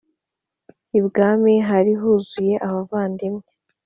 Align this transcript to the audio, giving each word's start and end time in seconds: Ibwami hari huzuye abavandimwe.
Ibwami 0.99 1.53
hari 1.69 1.91
huzuye 2.01 2.55
abavandimwe. 2.67 3.45